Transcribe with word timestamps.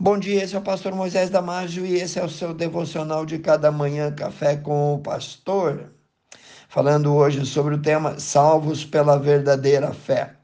Bom 0.00 0.16
dia, 0.16 0.44
esse 0.44 0.54
é 0.54 0.58
o 0.60 0.62
pastor 0.62 0.94
Moisés 0.94 1.28
Damásio 1.28 1.84
e 1.84 1.94
esse 1.94 2.20
é 2.20 2.24
o 2.24 2.28
seu 2.28 2.54
devocional 2.54 3.26
de 3.26 3.36
cada 3.36 3.72
manhã, 3.72 4.12
Café 4.12 4.56
com 4.56 4.94
o 4.94 5.00
Pastor. 5.00 5.92
Falando 6.68 7.12
hoje 7.12 7.44
sobre 7.44 7.74
o 7.74 7.82
tema 7.82 8.16
Salvos 8.20 8.84
pela 8.84 9.18
Verdadeira 9.18 9.92
Fé. 9.92 10.34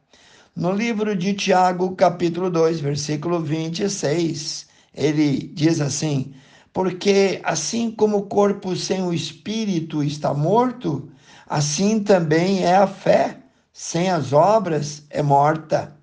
No 0.56 0.72
livro 0.72 1.14
de 1.14 1.34
Tiago, 1.34 1.94
capítulo 1.94 2.50
2, 2.50 2.80
versículo 2.80 3.38
26, 3.38 4.66
ele 4.92 5.52
diz 5.54 5.80
assim: 5.80 6.34
Porque 6.72 7.40
assim 7.44 7.92
como 7.92 8.16
o 8.16 8.26
corpo 8.26 8.74
sem 8.74 9.04
o 9.04 9.14
espírito 9.14 10.02
está 10.02 10.34
morto, 10.34 11.08
assim 11.46 12.02
também 12.02 12.64
é 12.64 12.74
a 12.74 12.88
fé, 12.88 13.38
sem 13.72 14.10
as 14.10 14.32
obras 14.32 15.04
é 15.10 15.22
morta. 15.22 15.96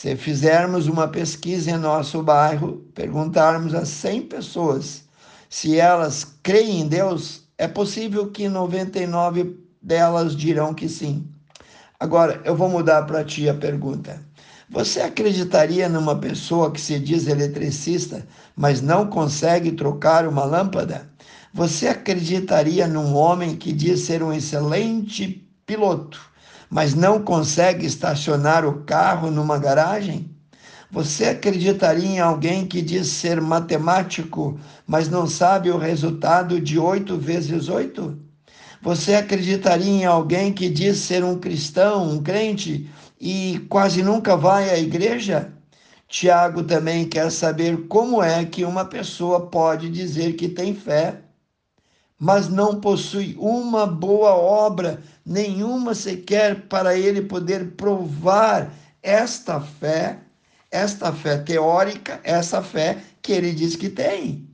Se 0.00 0.14
fizermos 0.14 0.86
uma 0.86 1.08
pesquisa 1.08 1.72
em 1.72 1.76
nosso 1.76 2.22
bairro, 2.22 2.84
perguntarmos 2.94 3.74
a 3.74 3.84
100 3.84 4.28
pessoas 4.28 5.02
se 5.50 5.76
elas 5.76 6.24
creem 6.40 6.82
em 6.82 6.86
Deus, 6.86 7.48
é 7.58 7.66
possível 7.66 8.30
que 8.30 8.48
99 8.48 9.58
delas 9.82 10.36
dirão 10.36 10.72
que 10.72 10.88
sim. 10.88 11.26
Agora, 11.98 12.40
eu 12.44 12.54
vou 12.54 12.68
mudar 12.68 13.02
para 13.06 13.24
ti 13.24 13.48
a 13.48 13.54
pergunta. 13.54 14.22
Você 14.70 15.00
acreditaria 15.00 15.88
numa 15.88 16.14
pessoa 16.14 16.70
que 16.70 16.80
se 16.80 16.96
diz 17.00 17.26
eletricista, 17.26 18.24
mas 18.54 18.80
não 18.80 19.08
consegue 19.08 19.72
trocar 19.72 20.28
uma 20.28 20.44
lâmpada? 20.44 21.10
Você 21.52 21.88
acreditaria 21.88 22.86
num 22.86 23.16
homem 23.16 23.56
que 23.56 23.72
diz 23.72 24.02
ser 24.02 24.22
um 24.22 24.32
excelente 24.32 25.44
piloto, 25.66 26.20
mas 26.70 26.94
não 26.94 27.22
consegue 27.22 27.86
estacionar 27.86 28.66
o 28.66 28.82
carro 28.84 29.30
numa 29.30 29.58
garagem? 29.58 30.30
Você 30.90 31.26
acreditaria 31.26 32.06
em 32.08 32.18
alguém 32.18 32.66
que 32.66 32.80
diz 32.80 33.08
ser 33.08 33.40
matemático, 33.40 34.58
mas 34.86 35.08
não 35.08 35.26
sabe 35.26 35.70
o 35.70 35.76
resultado 35.76 36.60
de 36.60 36.78
8 36.78 37.16
vezes 37.18 37.68
8? 37.68 38.18
Você 38.80 39.14
acreditaria 39.14 39.90
em 39.90 40.04
alguém 40.04 40.52
que 40.52 40.70
diz 40.70 40.98
ser 40.98 41.22
um 41.24 41.38
cristão, 41.38 42.10
um 42.10 42.22
crente, 42.22 42.88
e 43.20 43.66
quase 43.68 44.02
nunca 44.02 44.36
vai 44.36 44.70
à 44.70 44.78
igreja? 44.78 45.52
Tiago 46.08 46.62
também 46.62 47.06
quer 47.06 47.30
saber 47.30 47.86
como 47.86 48.22
é 48.22 48.44
que 48.46 48.64
uma 48.64 48.84
pessoa 48.84 49.46
pode 49.46 49.90
dizer 49.90 50.34
que 50.34 50.48
tem 50.48 50.74
fé 50.74 51.20
mas 52.18 52.48
não 52.48 52.80
possui 52.80 53.36
uma 53.38 53.86
boa 53.86 54.30
obra, 54.34 55.00
nenhuma 55.24 55.94
sequer 55.94 56.66
para 56.68 56.98
ele 56.98 57.22
poder 57.22 57.72
provar 57.72 58.72
esta 59.02 59.60
fé, 59.60 60.18
esta 60.70 61.12
fé 61.12 61.38
teórica, 61.38 62.20
essa 62.24 62.60
fé 62.60 62.98
que 63.22 63.32
ele 63.32 63.52
diz 63.52 63.76
que 63.76 63.88
tem. 63.88 64.48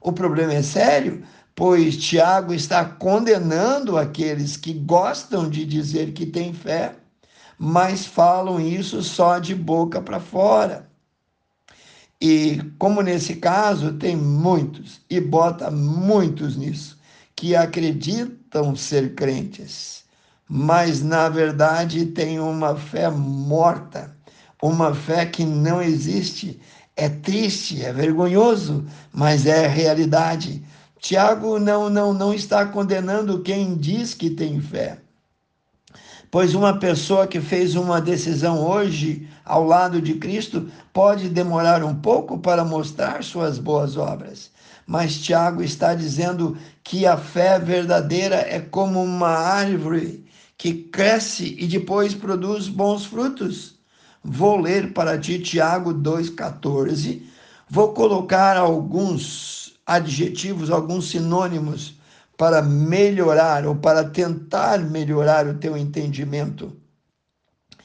O 0.00 0.12
problema 0.12 0.52
é 0.52 0.62
sério, 0.62 1.24
pois 1.54 1.96
Tiago 1.96 2.52
está 2.52 2.84
condenando 2.84 3.96
aqueles 3.96 4.58
que 4.58 4.74
gostam 4.74 5.48
de 5.48 5.64
dizer 5.64 6.12
que 6.12 6.26
têm 6.26 6.52
fé, 6.52 6.94
mas 7.58 8.04
falam 8.04 8.60
isso 8.60 9.02
só 9.02 9.38
de 9.38 9.54
boca 9.54 10.02
para 10.02 10.20
fora. 10.20 10.86
E 12.20 12.60
como 12.78 13.00
nesse 13.00 13.36
caso, 13.36 13.94
tem 13.94 14.14
muitos, 14.14 15.00
e 15.08 15.18
bota 15.18 15.70
muitos 15.70 16.56
nisso 16.56 16.96
que 17.36 17.54
acreditam 17.54 18.74
ser 18.74 19.14
crentes, 19.14 20.04
mas 20.48 21.02
na 21.02 21.28
verdade 21.28 22.06
têm 22.06 22.40
uma 22.40 22.74
fé 22.74 23.10
morta, 23.10 24.16
uma 24.62 24.94
fé 24.94 25.26
que 25.26 25.44
não 25.44 25.82
existe. 25.82 26.58
É 26.96 27.10
triste, 27.10 27.84
é 27.84 27.92
vergonhoso, 27.92 28.86
mas 29.12 29.44
é 29.44 29.66
realidade. 29.66 30.64
Tiago 30.98 31.58
não, 31.58 31.90
não, 31.90 32.14
não 32.14 32.32
está 32.32 32.64
condenando 32.64 33.42
quem 33.42 33.76
diz 33.76 34.14
que 34.14 34.30
tem 34.30 34.58
fé. 34.58 34.98
Pois 36.30 36.54
uma 36.54 36.78
pessoa 36.78 37.26
que 37.26 37.38
fez 37.38 37.74
uma 37.74 38.00
decisão 38.00 38.66
hoje 38.66 39.28
ao 39.44 39.62
lado 39.62 40.00
de 40.00 40.14
Cristo 40.14 40.70
pode 40.90 41.28
demorar 41.28 41.84
um 41.84 41.94
pouco 41.94 42.38
para 42.38 42.64
mostrar 42.64 43.22
suas 43.22 43.58
boas 43.58 43.98
obras 43.98 44.50
mas 44.86 45.18
Tiago 45.18 45.62
está 45.62 45.94
dizendo 45.94 46.56
que 46.84 47.06
a 47.06 47.16
fé 47.16 47.58
verdadeira 47.58 48.36
é 48.36 48.60
como 48.60 49.02
uma 49.02 49.28
árvore 49.28 50.24
que 50.56 50.72
cresce 50.74 51.56
e 51.58 51.66
depois 51.66 52.14
produz 52.14 52.68
bons 52.68 53.04
frutos. 53.04 53.74
Vou 54.22 54.60
ler 54.60 54.92
para 54.92 55.18
ti 55.18 55.40
Tiago 55.40 55.92
2,14. 55.92 57.22
Vou 57.68 57.92
colocar 57.92 58.56
alguns 58.56 59.74
adjetivos, 59.84 60.70
alguns 60.70 61.10
sinônimos 61.10 61.94
para 62.36 62.62
melhorar 62.62 63.66
ou 63.66 63.74
para 63.74 64.04
tentar 64.04 64.78
melhorar 64.78 65.46
o 65.46 65.54
teu 65.54 65.76
entendimento. 65.76 66.76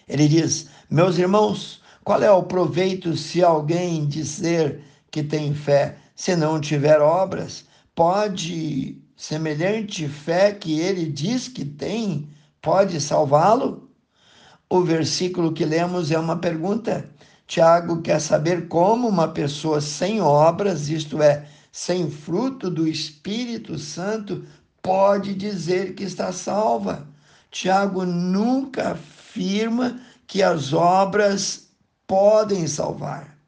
Ele 0.07 0.27
diz: 0.27 0.67
Meus 0.89 1.17
irmãos, 1.17 1.81
qual 2.03 2.21
é 2.21 2.31
o 2.31 2.43
proveito 2.43 3.15
se 3.15 3.43
alguém 3.43 4.05
dizer 4.05 4.83
que 5.09 5.23
tem 5.23 5.53
fé? 5.53 5.97
Se 6.21 6.35
não 6.35 6.61
tiver 6.61 7.01
obras, 7.01 7.65
pode 7.95 9.01
semelhante 9.17 10.07
fé 10.07 10.51
que 10.51 10.79
ele 10.79 11.07
diz 11.07 11.47
que 11.47 11.65
tem, 11.65 12.29
pode 12.61 13.01
salvá-lo? 13.01 13.89
O 14.69 14.81
versículo 14.81 15.51
que 15.51 15.65
lemos 15.65 16.11
é 16.11 16.19
uma 16.19 16.37
pergunta. 16.37 17.09
Tiago 17.47 18.03
quer 18.03 18.21
saber 18.21 18.67
como 18.67 19.07
uma 19.07 19.29
pessoa 19.29 19.81
sem 19.81 20.21
obras, 20.21 20.89
isto 20.89 21.23
é, 21.23 21.47
sem 21.71 22.11
fruto 22.11 22.69
do 22.69 22.87
Espírito 22.87 23.79
Santo, 23.79 24.45
pode 24.79 25.33
dizer 25.33 25.95
que 25.95 26.03
está 26.03 26.31
salva. 26.31 27.07
Tiago 27.49 28.05
nunca 28.05 28.91
afirma 28.91 29.99
que 30.27 30.43
as 30.43 30.71
obras 30.71 31.69
podem 32.05 32.67
salvar 32.67 33.40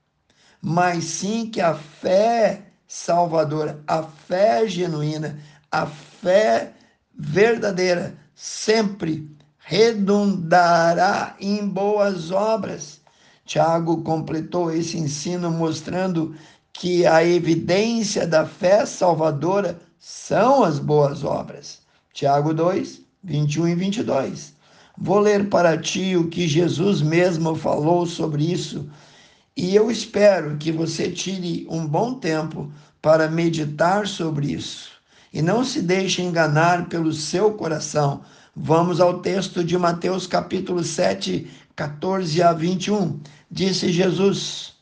mas 0.66 1.03
sim 1.03 1.50
que 1.50 1.59
a 1.59 1.75
fé 1.75 2.62
salvadora, 2.88 3.84
a 3.85 4.01
fé 4.01 4.66
genuína, 4.66 5.38
a 5.69 5.85
fé 5.85 6.72
verdadeira 7.13 8.16
sempre 8.34 9.29
redundará 9.57 11.35
em 11.38 11.68
boas 11.68 12.31
obras. 12.31 13.02
Tiago 13.46 14.03
completou 14.03 14.72
esse 14.72 14.97
ensino 14.97 15.52
mostrando 15.52 16.34
que 16.72 17.06
a 17.06 17.25
evidência 17.25 18.25
da 18.25 18.46
fé 18.46 18.85
salvadora 18.85 19.78
são 20.00 20.63
as 20.63 20.79
boas 20.79 21.25
obras. 21.25 21.81
Tiago 22.13 22.53
2, 22.53 23.02
21 23.22 23.68
e 23.68 23.75
22. 23.75 24.53
Vou 24.97 25.19
ler 25.19 25.50
para 25.50 25.78
ti 25.78 26.16
o 26.16 26.29
que 26.29 26.47
Jesus 26.47 27.02
mesmo 27.02 27.53
falou 27.53 28.06
sobre 28.06 28.50
isso 28.50 28.90
e 29.56 29.75
eu 29.75 29.91
espero 29.91 30.58
que 30.58 30.72
você 30.72 31.12
tire 31.12 31.68
um 31.69 31.86
bom 31.86 32.16
tempo 32.16 32.72
para 33.00 33.30
meditar 33.30 34.08
sobre 34.08 34.52
isso. 34.52 34.91
E 35.31 35.41
não 35.41 35.64
se 35.64 35.81
deixe 35.81 36.24
enganar 36.24 36.90
pelo 36.90 37.14
seu 37.14 37.53
coração. 37.53 38.22
Vamos 38.56 39.00
ao 39.00 39.19
texto 39.19 39.64
de 39.64 39.78
Mateus 39.78 40.25
capítulo 40.25 40.84
7, 40.84 41.47
14 41.75 42.41
a 42.41 42.52
21. 42.52 43.19
Disse 43.50 43.91
Jesus: 43.91 44.74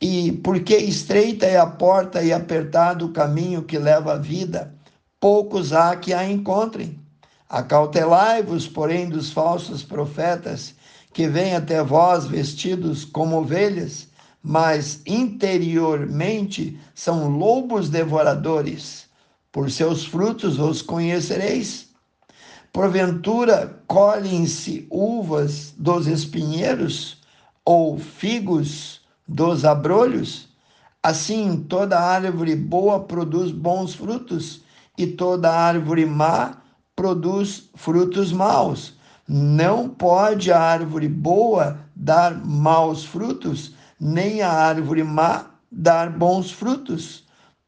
E 0.00 0.30
porque 0.44 0.76
estreita 0.76 1.46
é 1.46 1.56
a 1.56 1.66
porta 1.66 2.22
e 2.22 2.32
apertado 2.32 3.06
o 3.06 3.12
caminho 3.12 3.62
que 3.62 3.78
leva 3.78 4.14
à 4.14 4.16
vida, 4.16 4.72
poucos 5.18 5.72
há 5.72 5.96
que 5.96 6.12
a 6.12 6.28
encontrem. 6.28 7.00
Acautelai-vos, 7.48 8.68
porém, 8.68 9.08
dos 9.08 9.32
falsos 9.32 9.82
profetas 9.82 10.74
que 11.12 11.28
vêm 11.28 11.54
até 11.54 11.82
vós 11.82 12.26
vestidos 12.26 13.04
como 13.04 13.38
ovelhas, 13.38 14.08
mas 14.42 15.00
interiormente 15.06 16.78
são 16.94 17.28
lobos 17.28 17.88
devoradores. 17.88 19.06
Por 19.52 19.70
seus 19.70 20.04
frutos 20.04 20.58
os 20.58 20.80
conhecereis. 20.80 21.88
Porventura 22.72 23.82
colhem-se 23.86 24.86
uvas 24.90 25.74
dos 25.76 26.06
espinheiros 26.06 27.18
ou 27.64 27.98
figos 27.98 29.02
dos 29.28 29.64
abrolhos? 29.64 30.48
Assim, 31.02 31.58
toda 31.68 32.00
árvore 32.00 32.56
boa 32.56 33.00
produz 33.00 33.50
bons 33.50 33.94
frutos, 33.94 34.62
e 34.96 35.06
toda 35.06 35.52
árvore 35.52 36.06
má 36.06 36.62
produz 36.94 37.68
frutos 37.74 38.32
maus 38.32 38.94
não 39.28 39.88
pode 39.88 40.50
a 40.52 40.60
árvore 40.60 41.08
boa 41.08 41.78
dar 41.94 42.44
maus 42.44 43.04
frutos, 43.04 43.74
nem 43.98 44.42
a 44.42 44.50
árvore 44.50 45.04
má 45.04 45.46
dar 45.70 46.10
bons 46.10 46.50
frutos. 46.50 47.24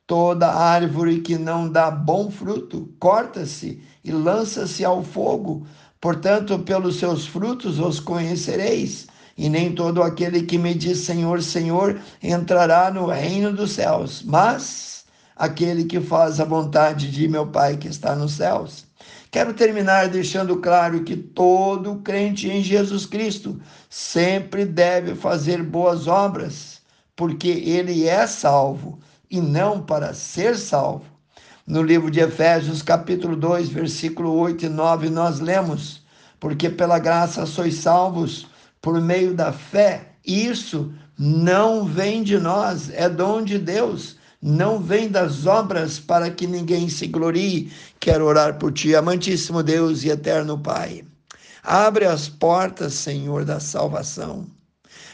Toda 0.07 0.53
árvore 0.53 1.21
que 1.21 1.39
não 1.39 1.69
dá 1.69 1.91
bom 1.91 2.31
fruto 2.31 2.93
corta-se 2.99 3.83
e 4.05 4.13
lança-se 4.13 4.85
ao 4.85 5.03
fogo. 5.03 5.67
Portanto, 6.01 6.59
pelos 6.59 6.97
seus 6.97 7.27
frutos 7.27 7.79
os 7.79 8.01
conhecereis. 8.01 9.07
e 9.37 9.49
nem 9.49 9.75
todo 9.75 10.03
aquele 10.03 10.43
que 10.43 10.59
me 10.59 10.75
diz 10.75 10.99
Senhor, 10.99 11.43
Senhor 11.43 11.99
entrará 12.23 12.91
no 12.91 13.07
reino 13.07 13.53
dos 13.53 13.73
céus, 13.73 14.23
mas 14.23 15.04
aquele 15.37 15.85
que 15.85 16.01
faz 16.01 16.41
a 16.41 16.45
vontade 16.45 17.11
de 17.11 17.27
meu 17.29 17.47
Pai 17.47 17.77
que 17.77 17.89
está 17.89 18.15
nos 18.15 18.33
céus. 18.33 18.87
Quero 19.31 19.53
terminar 19.53 20.09
deixando 20.09 20.59
claro 20.59 21.03
que 21.03 21.17
todo 21.17 21.97
crente 21.97 22.49
em 22.49 22.63
Jesus 22.63 23.05
Cristo 23.05 23.61
sempre 23.91 24.65
deve 24.65 25.17
fazer 25.17 25.63
boas 25.63 26.07
obras, 26.07 26.81
porque 27.17 27.49
ele 27.49 28.07
é 28.07 28.27
salvo 28.27 29.01
e 29.29 29.41
não 29.41 29.83
para 29.83 30.15
ser 30.15 30.57
salvo. 30.57 31.07
No 31.67 31.83
livro 31.83 32.11
de 32.11 32.21
Efésios, 32.21 32.83
capítulo 32.83 33.35
2, 33.35 33.71
versículo 33.71 34.33
8 34.35 34.67
e 34.67 34.69
9, 34.69 35.11
nós 35.11 35.41
lemos: 35.41 36.03
Porque 36.39 36.69
pela 36.71 36.99
graça 36.99 37.47
sois 37.47 37.77
salvos 37.77 38.47
por 38.81 39.01
meio 39.01 39.35
da 39.35 39.51
fé. 39.51 40.11
Isso 40.25 40.93
não 41.19 41.85
vem 41.85 42.23
de 42.23 42.39
nós, 42.39 42.91
é 42.91 43.09
dom 43.09 43.43
de 43.43 43.59
Deus. 43.59 44.17
Não 44.47 44.79
vem 44.79 45.09
das 45.09 45.47
obras 45.47 45.99
para 45.99 46.31
que 46.31 46.47
ninguém 46.47 46.87
se 46.87 47.07
glorie. 47.07 47.73
Quero 47.99 48.27
orar 48.27 48.59
por 48.59 48.75
ti, 48.75 48.95
amantíssimo 48.95 49.63
Deus 49.63 50.05
e 50.05 50.11
eterno 50.11 50.59
Pai. 50.59 51.03
Abre 51.63 52.05
as 52.05 52.29
portas, 52.29 52.93
Senhor, 52.93 53.47
da 53.47 53.59
salvação. 53.59 54.47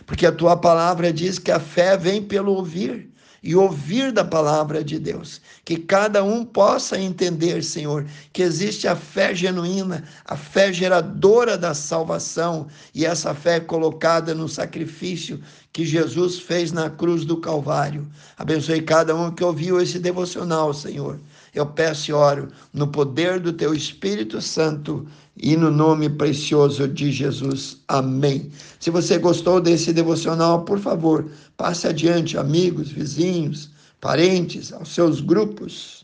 Porque 0.05 0.27
a 0.27 0.33
tua 0.33 0.57
palavra 0.57 1.13
diz 1.13 1.39
que 1.39 1.53
a 1.53 1.61
fé 1.61 1.97
vem 1.97 2.21
pelo 2.21 2.53
ouvir 2.55 3.09
e 3.43 3.55
ouvir 3.55 4.13
da 4.13 4.25
palavra 4.25 4.85
de 4.85 4.99
Deus. 4.99 5.41
Que 5.65 5.77
cada 5.77 6.23
um 6.23 6.45
possa 6.45 7.01
entender, 7.01 7.63
Senhor, 7.63 8.07
que 8.33 8.43
existe 8.43 8.87
a 8.87 8.95
fé 8.95 9.35
genuína, 9.35 10.05
a 10.25 10.37
fé 10.37 10.73
geradora 10.73 11.57
da 11.57 11.75
salvação 11.75 12.67
e 12.95 13.07
essa 13.07 13.35
fé 13.35 13.61
colocada 13.61 14.35
no 14.35 14.49
sacrifício 14.49 15.41
que 15.73 15.85
Jesus 15.85 16.39
fez 16.39 16.73
na 16.73 16.91
cruz 16.91 17.25
do 17.25 17.37
Calvário. 17.37 18.07
Abençoe 18.37 18.83
cada 18.83 19.15
um 19.15 19.31
que 19.31 19.45
ouviu 19.45 19.81
esse 19.81 19.99
devocional, 19.99 20.75
Senhor. 20.75 21.19
Eu 21.55 21.67
peço 21.67 22.11
e 22.11 22.15
oro 22.15 22.49
no 22.73 22.89
poder 22.89 23.41
do 23.41 23.53
teu 23.53 23.75
Espírito 23.75 24.41
Santo 24.41 25.07
e 25.37 25.57
no 25.57 25.71
nome 25.71 26.09
precioso 26.09 26.87
de 26.87 27.11
Jesus. 27.11 27.79
Amém. 27.89 28.51
Se 28.79 28.91
você 28.91 29.19
gostou 29.19 29.61
desse 29.61 29.93
devocional, 29.93 30.65
por 30.65 30.79
favor, 30.79 31.31
passe 31.57 31.89
adiante, 31.89 32.39
amigos, 32.39 32.91
vizinhos, 32.91 33.71
parentes, 34.01 34.73
aos 34.73 34.95
seus 34.95 35.21
grupos 35.21 36.01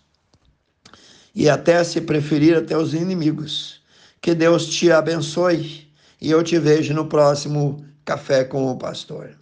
e 1.37 1.51
até, 1.51 1.85
se 1.85 2.01
preferir, 2.01 2.57
até 2.57 2.77
os 2.79 2.95
inimigos. 2.95 3.83
Que 4.23 4.35
Deus 4.35 4.67
te 4.67 4.91
abençoe 4.91 5.87
e 6.19 6.31
eu 6.31 6.43
te 6.43 6.59
vejo 6.59 6.95
no 6.95 7.07
próximo 7.07 7.85
Café 8.07 8.43
com 8.43 8.71
o 8.71 8.79
Pastor. 8.79 9.37